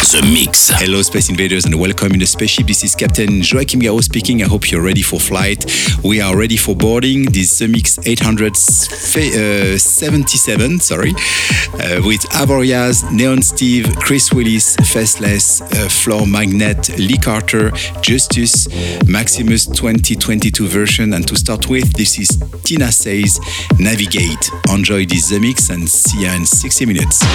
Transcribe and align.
The 0.00 0.22
Mix. 0.22 0.70
Hello, 0.70 1.02
Space 1.02 1.28
Invaders, 1.28 1.66
and 1.66 1.78
welcome 1.78 2.12
in 2.12 2.18
the 2.18 2.26
spaceship. 2.26 2.66
This 2.66 2.82
is 2.82 2.94
Captain 2.94 3.42
Joachim 3.42 3.80
Garo 3.80 4.02
speaking. 4.02 4.42
I 4.42 4.46
hope 4.46 4.70
you're 4.70 4.80
ready 4.82 5.02
for 5.02 5.20
flight. 5.20 5.66
We 6.02 6.22
are 6.22 6.34
ready 6.36 6.56
for 6.56 6.74
boarding 6.74 7.30
this 7.30 7.58
The 7.58 7.68
Mix 7.68 7.98
877, 7.98 10.80
sorry, 10.80 11.10
uh, 11.10 12.00
with 12.02 12.22
Avoriaz, 12.32 13.04
Neon 13.12 13.42
Steve, 13.42 13.94
Chris 13.96 14.32
Willis, 14.32 14.74
Faceless, 14.76 15.60
uh, 15.60 15.88
Floor 15.90 16.26
Magnet, 16.26 16.96
Lee 16.98 17.18
Carter, 17.18 17.70
Justus, 18.00 18.66
Maximus 19.06 19.66
2022 19.66 20.66
version. 20.66 21.12
And 21.12 21.28
to 21.28 21.36
start 21.36 21.68
with, 21.68 21.92
this 21.92 22.18
is 22.18 22.28
Tina 22.64 22.90
Says 22.90 23.38
Navigate. 23.78 24.50
Enjoy 24.70 25.04
this 25.04 25.28
The 25.28 25.38
Mix 25.38 25.68
and 25.68 25.86
see 25.88 26.22
you 26.22 26.30
in 26.30 26.46
60 26.46 26.86
minutes. 26.86 27.18
The 27.20 27.26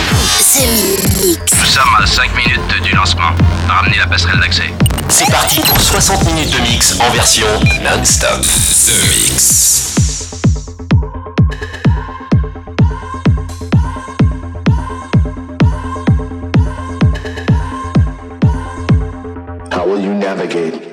Mix. 1.21 1.53
Nous 1.53 1.65
sommes 1.71 1.95
à 1.99 2.07
5 2.07 2.33
minutes 2.35 2.54
du 2.83 2.95
lancement. 2.95 3.31
Ramenez 3.67 3.97
la 3.97 4.07
passerelle 4.07 4.39
d'accès. 4.39 4.71
C'est 5.09 5.29
parti 5.31 5.61
pour 5.61 5.79
60 5.79 6.25
minutes 6.25 6.51
de 6.51 6.59
mix 6.61 6.97
en 6.99 7.09
version 7.11 7.47
non-stop. 7.83 8.41
The 8.41 8.93
Mix. 9.09 9.85
How 19.71 19.85
will 19.85 20.01
you 20.01 20.13
navigate? 20.13 20.73
Navigate. 20.73 20.84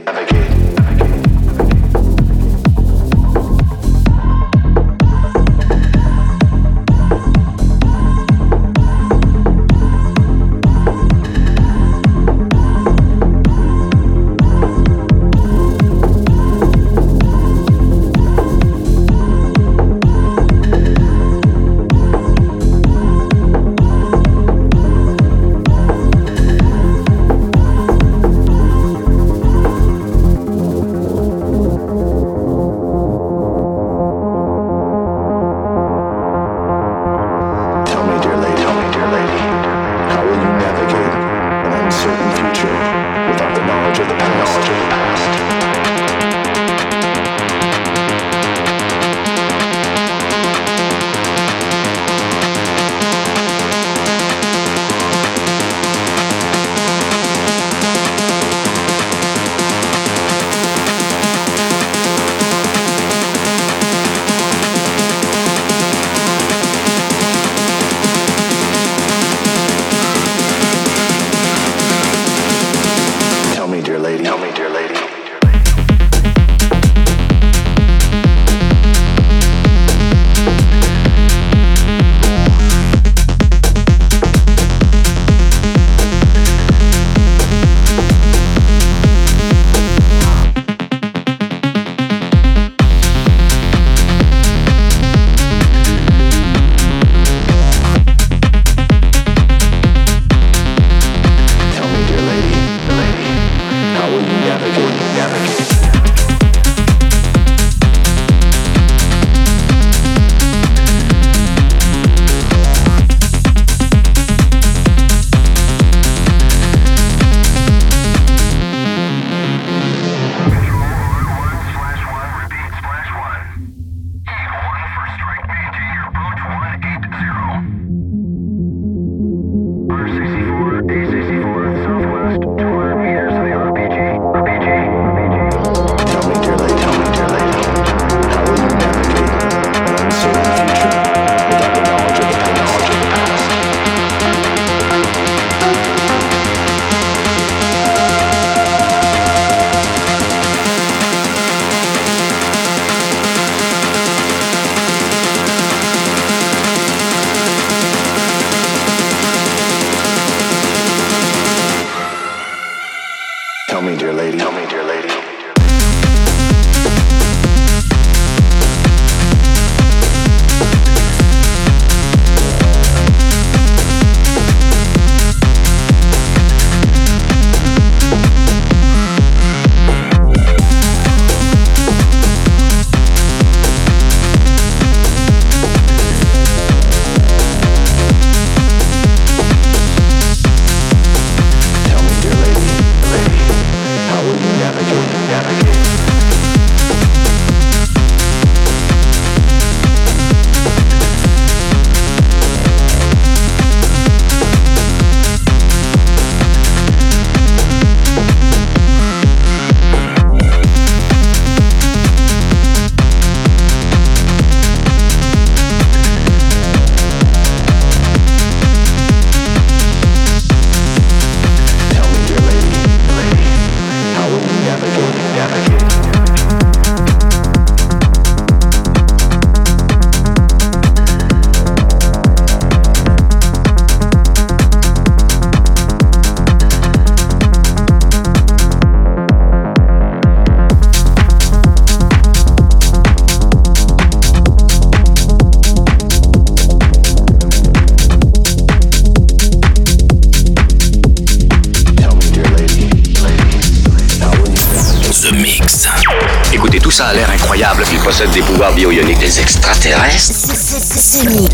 Ce 261.12 261.28
mix. 261.28 261.51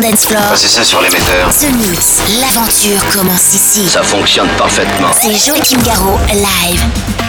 Dance 0.00 0.26
floor. 0.26 0.42
C'est 0.54 0.68
ça 0.68 0.84
sur 0.84 1.00
l'émetteur. 1.00 1.50
The 1.50 1.72
Mix, 1.74 2.20
l'aventure 2.40 3.06
commence 3.12 3.54
ici. 3.54 3.88
Ça 3.88 4.02
fonctionne 4.02 4.48
parfaitement. 4.56 5.10
C'est 5.20 5.34
Joachim 5.34 5.80
Garraud, 5.82 6.18
live. 6.32 7.19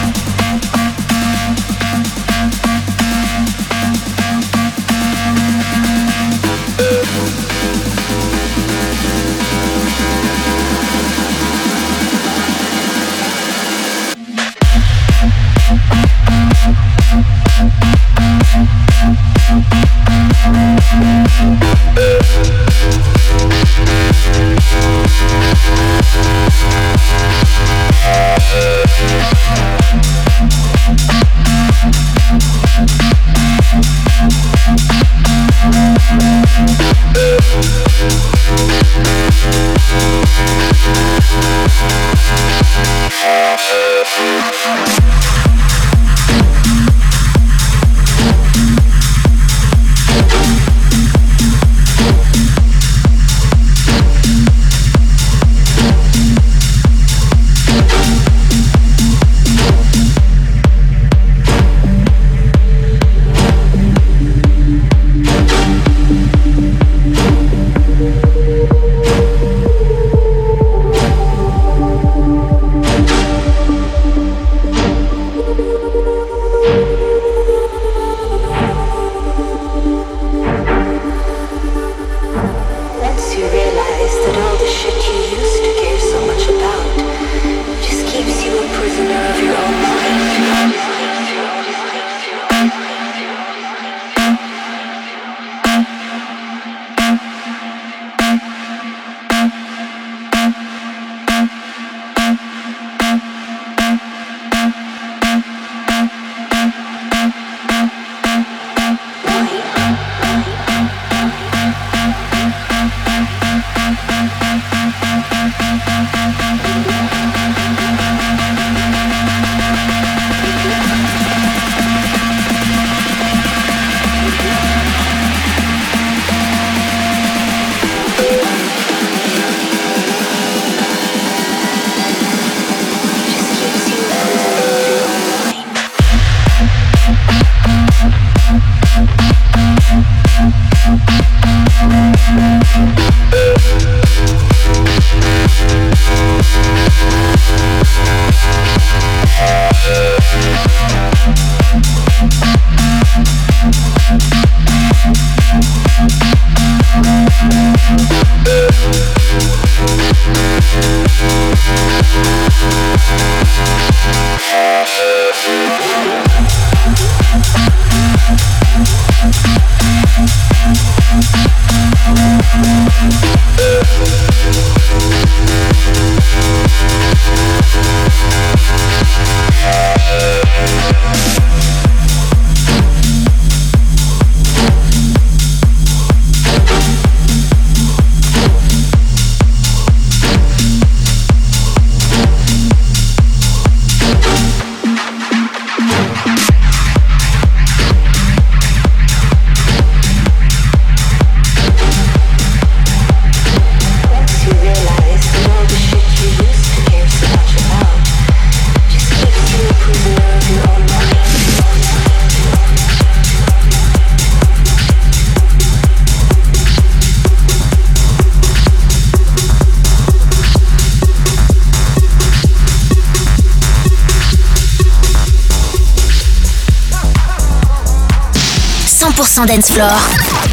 100% 229.42 229.46
dance 229.46 229.72
floor. 229.72 229.98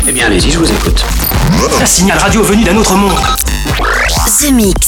Eh 0.08 0.12
bien, 0.12 0.28
allez-y, 0.28 0.52
je 0.52 0.60
vous 0.60 0.72
écoute. 0.72 1.04
Un 1.82 1.86
signal 1.86 2.18
radio 2.18 2.44
venu 2.44 2.64
d'un 2.64 2.76
autre 2.78 2.96
monde. 2.96 3.20
The 4.40 4.52
Mix 4.52 4.88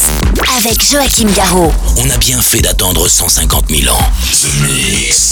avec 0.58 0.84
Joachim 0.90 1.30
Garraud. 1.36 1.72
On 1.98 2.10
a 2.10 2.18
bien 2.18 2.42
fait 2.42 2.62
d'attendre 2.62 3.08
150 3.08 3.66
000 3.70 3.94
ans. 3.96 4.00
The 4.32 4.62
Mix. 4.62 5.31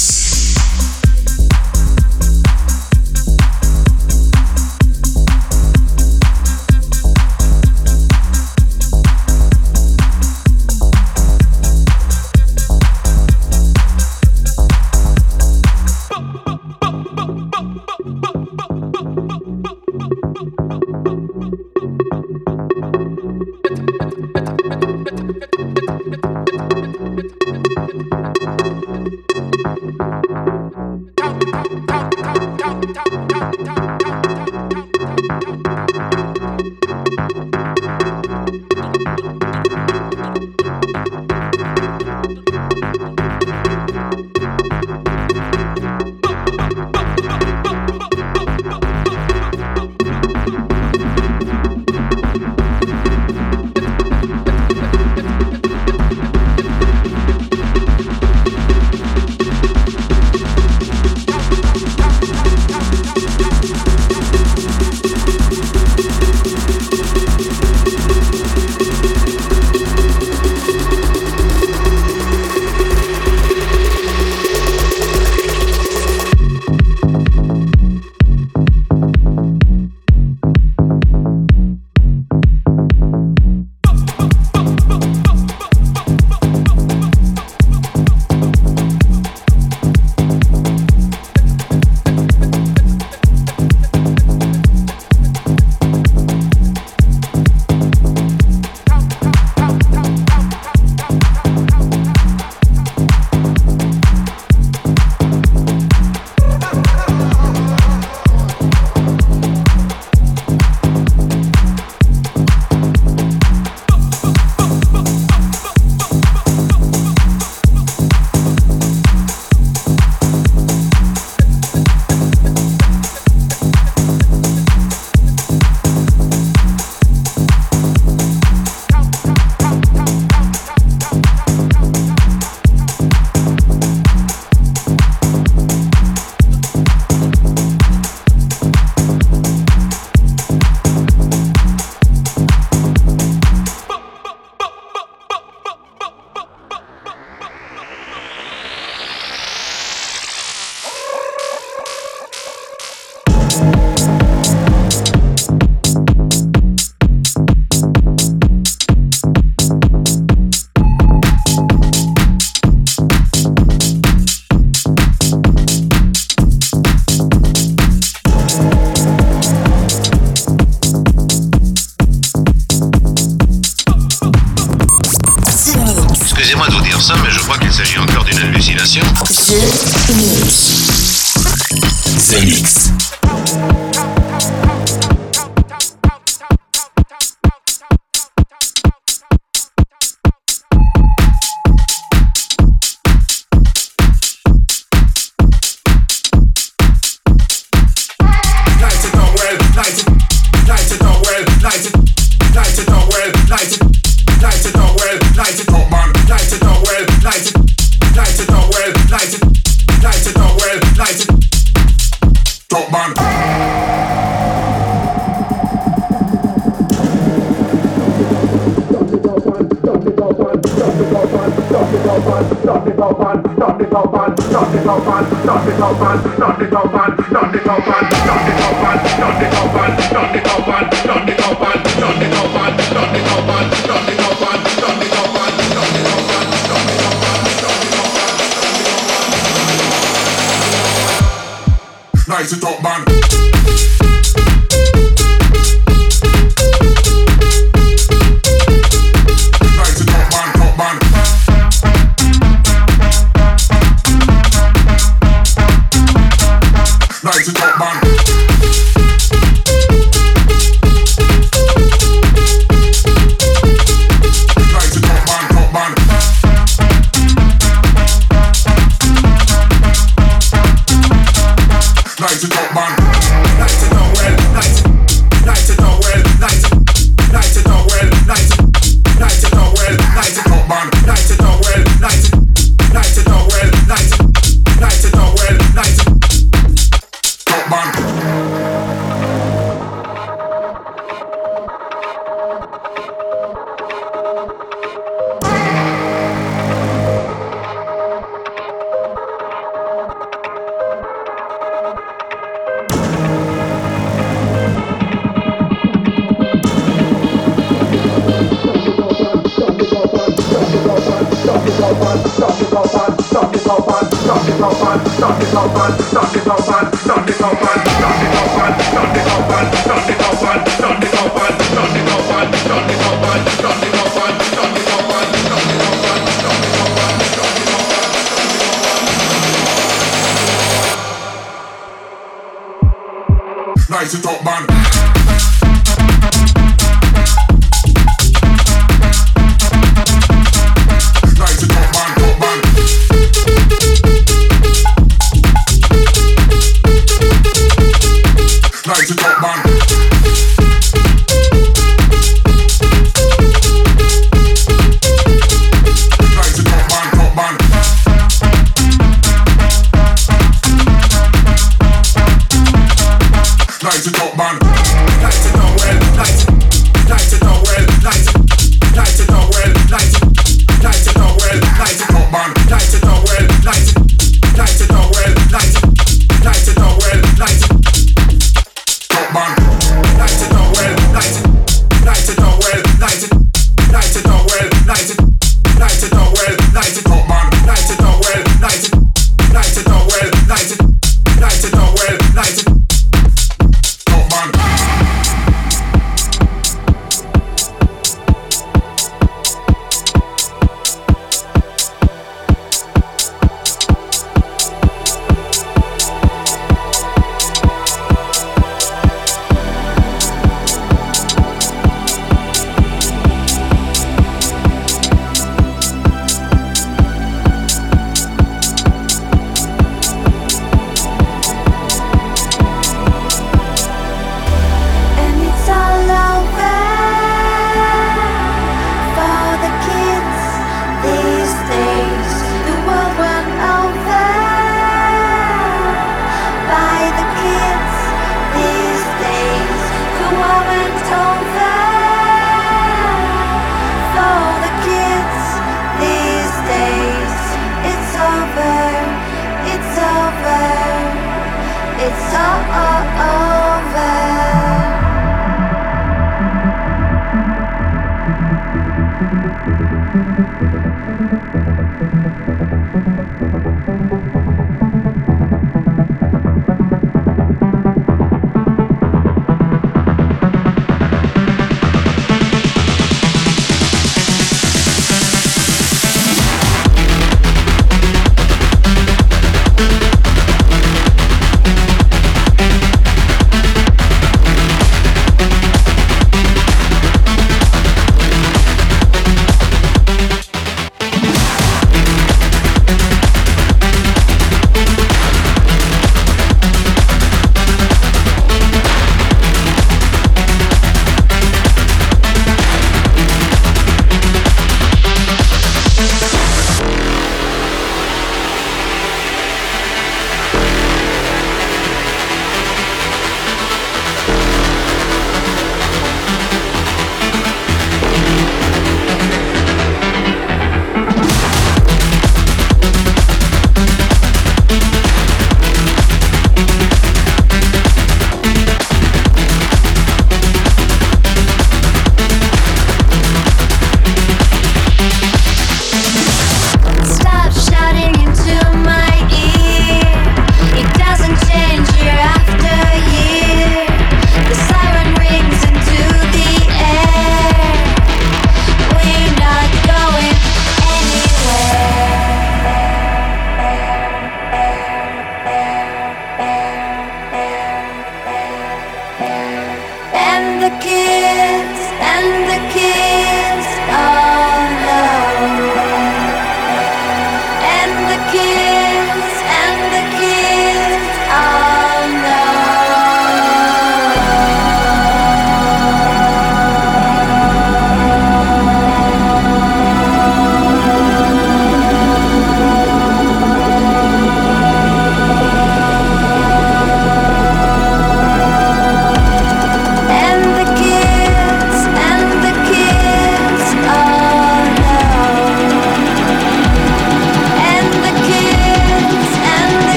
Nice 182.29 182.91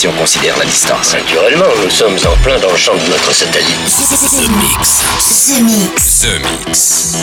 si 0.00 0.08
on 0.08 0.12
considère 0.12 0.56
la 0.56 0.64
distance. 0.64 1.12
Naturellement, 1.12 1.66
nous 1.84 1.90
sommes 1.90 2.16
en 2.26 2.34
plein 2.42 2.58
dans 2.58 2.70
le 2.70 2.76
champ 2.78 2.94
de 2.94 3.06
notre 3.10 3.34
satellite. 3.34 3.68
Mix. 6.66 7.16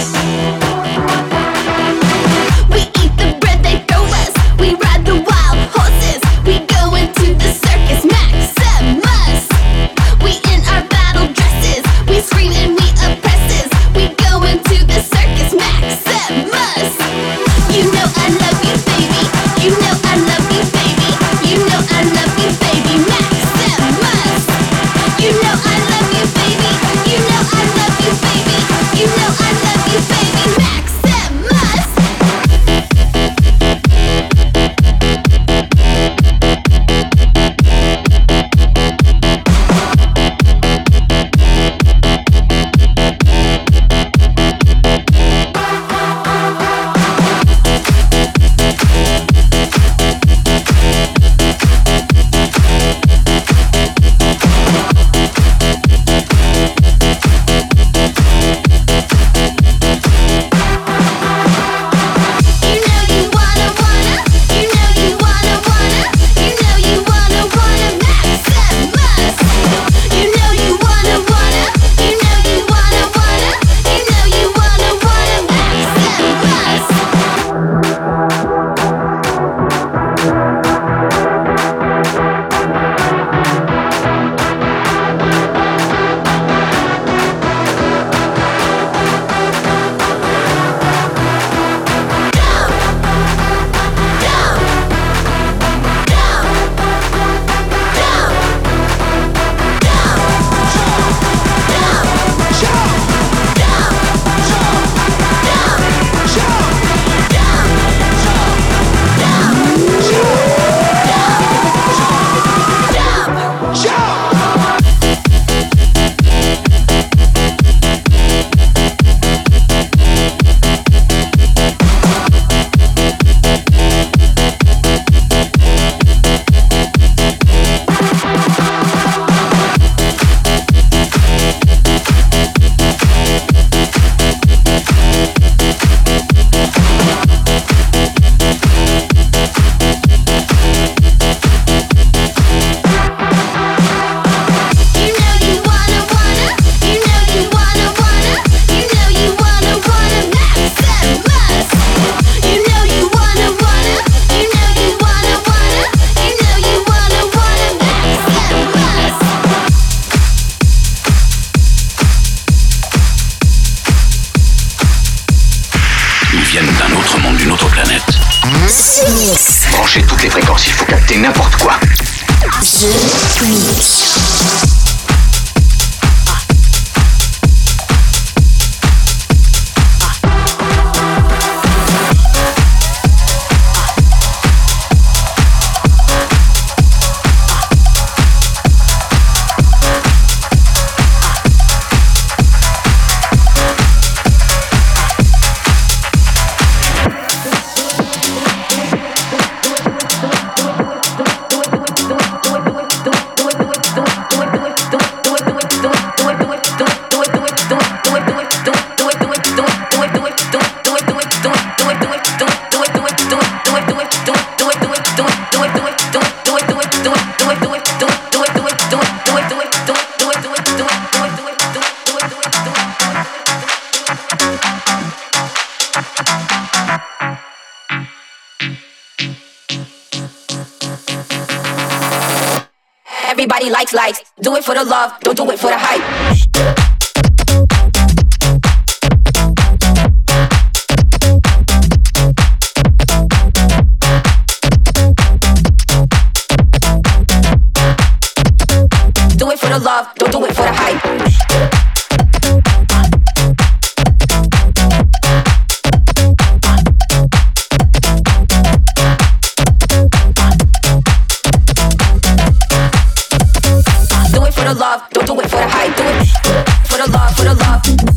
the 264.68 264.80
love, 264.80 265.10
don't 265.12 265.26
do 265.26 265.40
it 265.40 265.50
for 265.50 265.56
the 265.56 265.68
hype, 265.68 265.96
do 265.96 266.04
it 266.04 266.88
for 266.88 266.98
the 266.98 267.12
love, 267.12 267.36
for 267.36 267.44
the 267.44 267.54
love. 267.54 268.17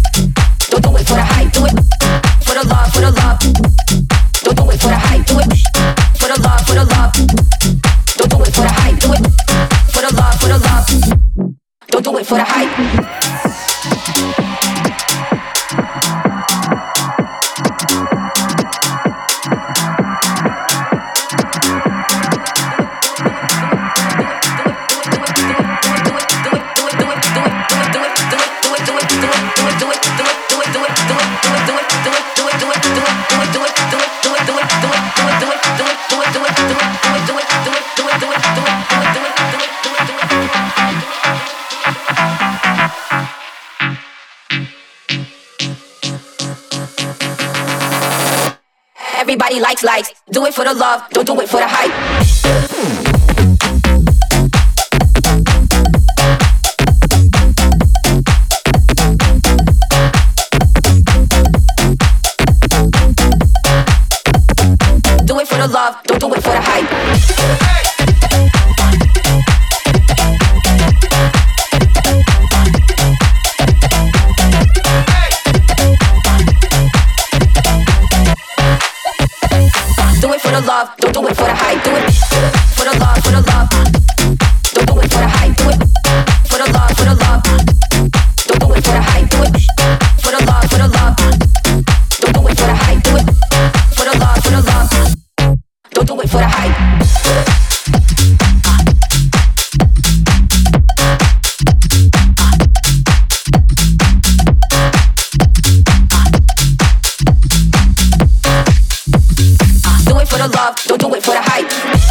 the 110.40 110.56
love, 110.56 110.76
don't 110.86 111.00
do 111.00 111.14
it 111.14 111.22
for 111.22 111.32
the 111.32 111.40
hype. 111.42 112.09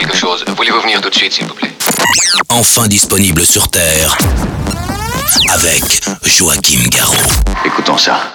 quelque 0.00 0.16
chose. 0.16 0.44
Voulez-vous 0.56 0.80
venir 0.80 1.00
tout 1.00 1.10
de 1.10 1.14
suite, 1.14 1.32
s'il 1.32 1.46
vous 1.46 1.54
plaît? 1.54 1.70
Enfin 2.48 2.88
disponible 2.88 3.44
sur 3.44 3.68
Terre 3.68 4.16
avec 5.50 6.02
Joachim 6.24 6.80
Garraud. 6.90 7.14
Écoutons 7.64 7.98
ça. 7.98 8.32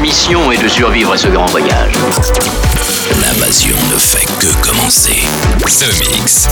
mission 0.00 0.52
est 0.52 0.62
de 0.62 0.68
survivre 0.68 1.12
à 1.12 1.16
ce 1.16 1.28
grand 1.28 1.46
voyage. 1.46 1.92
L'invasion 3.20 3.76
ne 3.92 3.98
fait 3.98 4.26
que 4.38 4.54
commencer. 4.60 5.22
The 5.66 5.98
Mix. 6.00 6.48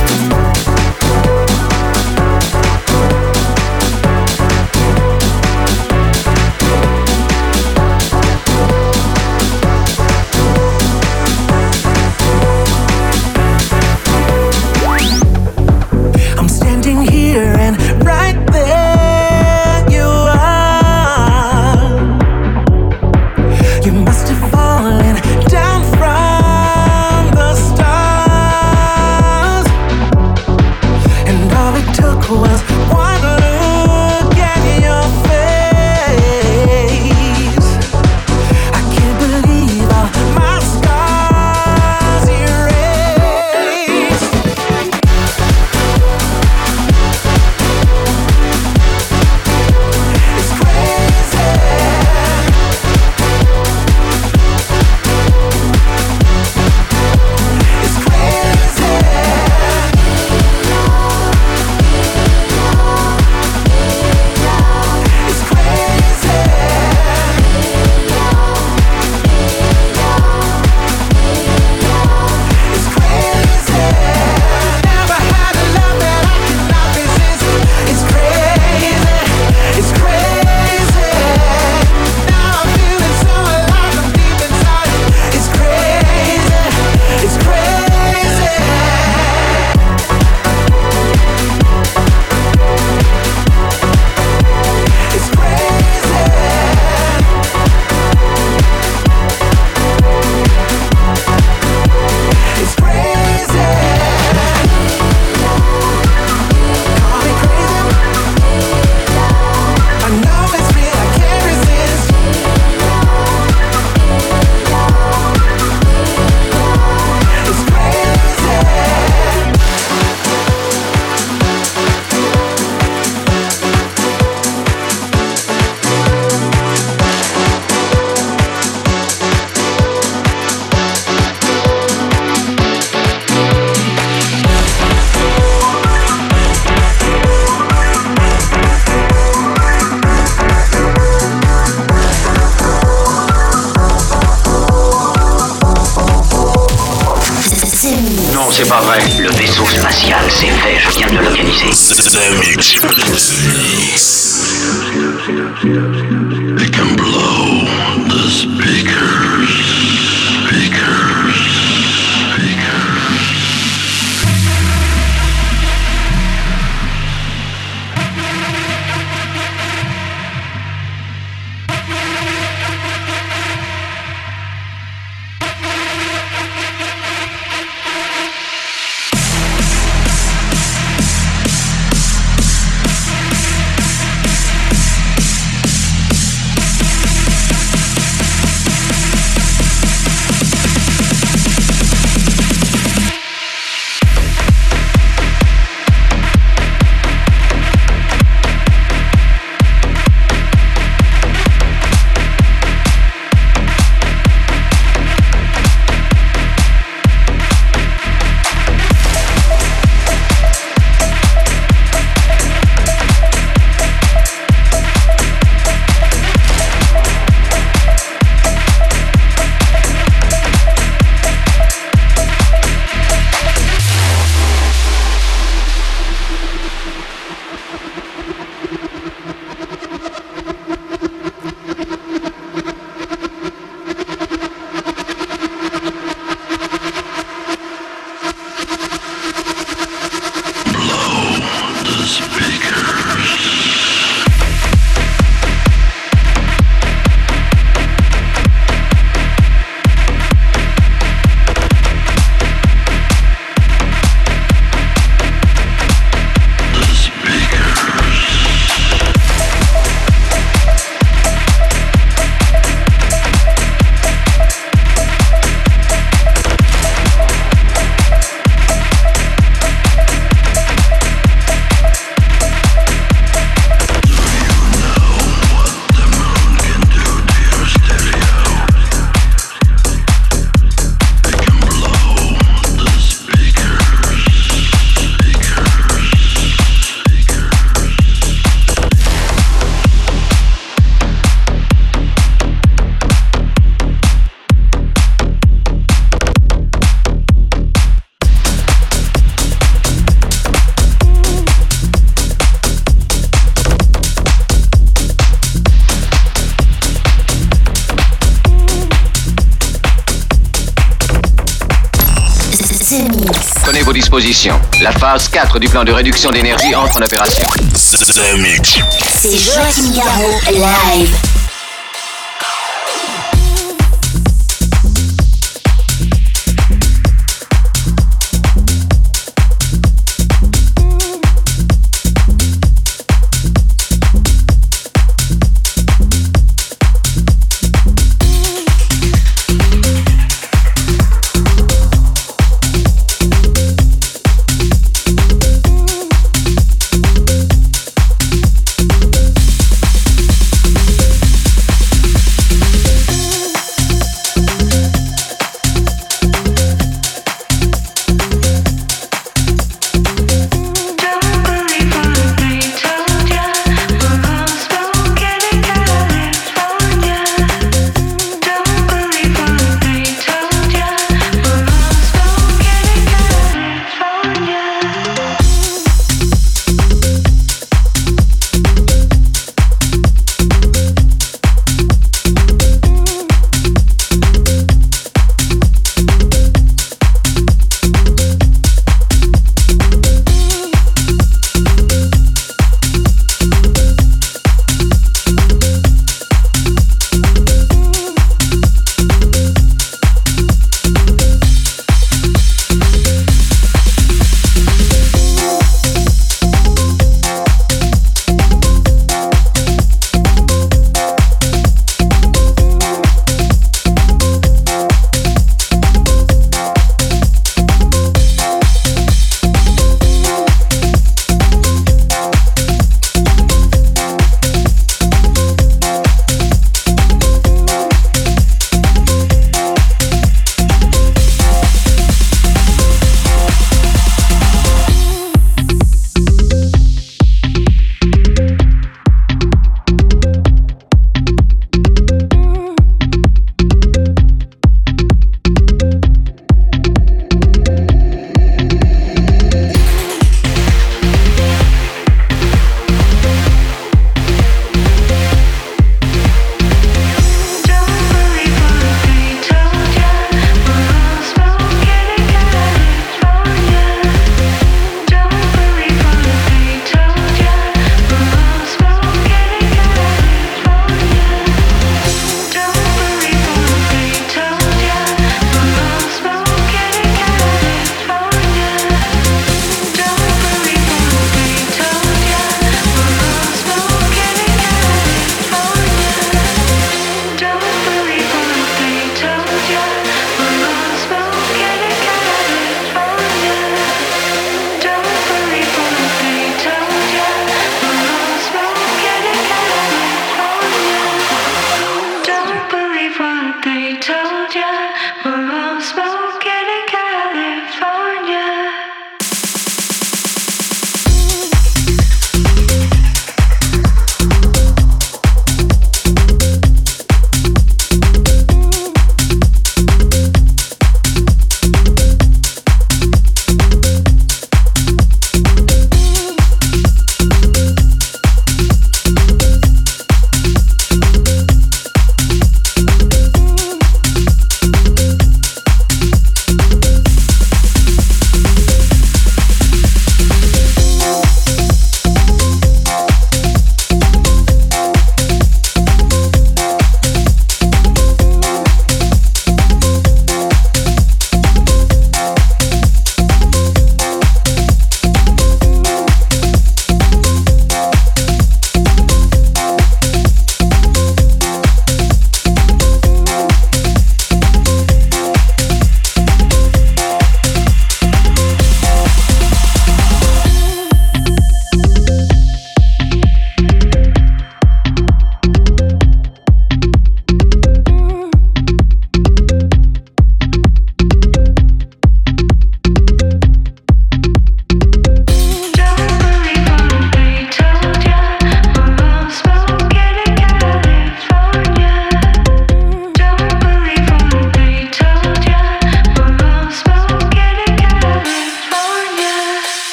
Disposition. 314.20 314.58
La 314.80 314.92
phase 314.92 315.28
4 315.28 315.58
du 315.58 315.68
plan 315.68 315.84
de 315.84 315.92
réduction 315.92 316.30
d'énergie 316.30 316.74
entre 316.74 316.96
en 316.96 317.02
opération. 317.02 317.46
C'est 317.74 319.36
Joachim 319.36 319.92
Garraud, 319.94 320.40
live. 320.50 321.35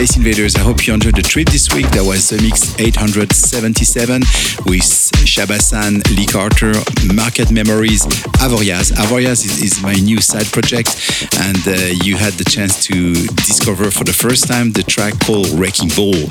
Space 0.00 0.16
Invaders. 0.16 0.56
I 0.56 0.60
hope 0.60 0.86
you 0.86 0.94
enjoyed 0.94 1.16
the 1.16 1.20
trip 1.20 1.50
this 1.50 1.74
week. 1.74 1.84
That 1.90 2.02
was 2.02 2.30
the 2.30 2.40
mix 2.40 2.72
877 2.80 4.22
with 4.64 4.88
Shabasan, 5.28 6.00
Lee 6.16 6.24
Carter, 6.24 6.72
Market 7.12 7.52
Memories, 7.52 8.08
Avoriaz. 8.40 8.90
Avoriaz 8.92 9.44
is, 9.44 9.62
is 9.62 9.82
my 9.82 9.92
new 9.92 10.20
side 10.20 10.46
project, 10.46 10.96
and 11.40 11.58
uh, 11.68 11.72
you 12.04 12.16
had 12.16 12.32
the 12.34 12.44
chance 12.44 12.82
to 12.86 13.12
discover 13.36 13.90
for 13.90 14.04
the 14.04 14.14
first 14.14 14.48
time 14.48 14.72
the 14.72 14.82
track 14.82 15.14
called 15.20 15.48
Wrecking 15.50 15.90
Ball. 15.90 16.28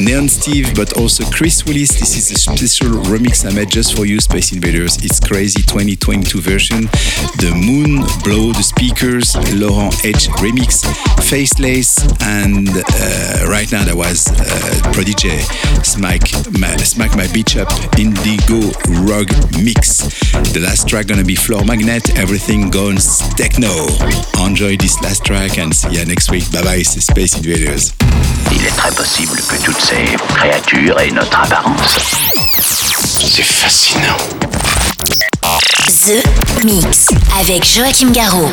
Neon 0.00 0.28
Steve, 0.28 0.74
but 0.74 0.96
also 0.96 1.24
Chris 1.30 1.64
Willis. 1.64 1.90
This 1.98 2.16
is 2.16 2.30
a 2.30 2.38
special 2.38 3.02
remix 3.10 3.44
I 3.44 3.52
made 3.54 3.70
just 3.70 3.96
for 3.96 4.06
you, 4.06 4.20
Space 4.20 4.52
Invaders. 4.52 4.96
It's 5.04 5.20
crazy 5.20 5.62
2022 5.62 6.40
version. 6.40 6.82
The 7.38 7.52
Moon 7.54 8.06
Blow 8.22 8.52
the 8.52 8.62
Speakers, 8.62 9.34
Laurent 9.54 9.92
H 10.04 10.28
remix, 10.38 10.86
Faceless, 11.28 11.98
and 12.22 12.68
uh, 12.68 13.48
right 13.50 13.70
now 13.72 13.84
that 13.84 13.94
was 13.94 14.30
uh, 14.30 14.92
Prodigy 14.92 15.38
Smack 15.82 16.22
my, 16.58 16.76
Smack 16.78 17.16
My 17.16 17.26
Beach 17.32 17.56
Up 17.56 17.70
Indigo 17.98 18.70
Rug 19.02 19.28
Mix. 19.62 20.06
The 20.52 20.60
last 20.62 20.88
track 20.88 21.06
gonna 21.06 21.24
be 21.24 21.31
Floor 21.36 21.64
Magnet, 21.64 22.16
everything 22.18 22.70
goes 22.70 23.18
techno. 23.36 23.86
Enjoy 24.44 24.76
this 24.76 25.00
last 25.02 25.24
track 25.24 25.58
and 25.58 25.72
see 25.74 25.90
you 25.90 26.04
next 26.04 26.30
week. 26.30 26.50
Bye 26.52 26.62
bye, 26.62 26.82
c'est 26.82 27.00
Space 27.00 27.34
Invaders. 27.36 27.92
Il 28.50 28.64
est 28.64 28.76
très 28.76 28.92
possible 28.92 29.36
que 29.48 29.56
toutes 29.62 29.80
ces 29.80 30.16
créatures 30.34 30.98
aient 31.00 31.10
notre 31.10 31.38
apparence. 31.38 31.98
C'est 32.58 33.42
fascinant. 33.42 34.18
The 36.04 36.64
Mix 36.64 37.08
avec 37.40 37.64
Joachim 37.64 38.10
Garraud. 38.10 38.50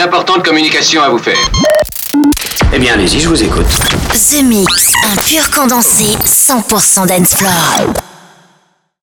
Une 0.00 0.06
importante 0.06 0.42
communication 0.42 1.02
à 1.02 1.10
vous 1.10 1.18
faire. 1.18 1.50
Eh 2.72 2.78
bien, 2.78 2.94
allez-y, 2.94 3.20
je 3.20 3.28
vous 3.28 3.42
écoute. 3.42 3.66
The 4.12 4.42
Mix, 4.42 4.94
un 5.04 5.16
pur 5.16 5.50
condensé 5.50 6.16
100% 6.24 7.06
dance 7.06 7.34
floor. 7.34 8.09